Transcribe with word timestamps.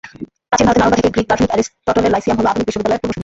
প্রাচীন 0.49 0.65
ভারতের 0.67 0.79
নালন্দা 0.81 0.99
থেকে 0.99 1.13
গ্রিক 1.13 1.27
দার্শনিক 1.29 1.51
অ্যারিস্টটলের 1.51 2.13
লাইসিয়াম 2.13 2.37
হলো 2.39 2.49
আধুনিক 2.51 2.67
বিশ্ববিদ্যালয়ের 2.69 3.01
পূর্বসূরি। 3.01 3.19